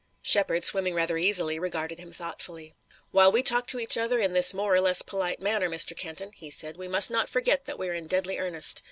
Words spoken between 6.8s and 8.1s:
must not forget that we're in